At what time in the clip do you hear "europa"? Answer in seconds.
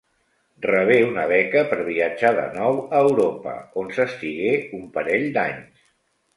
3.11-3.55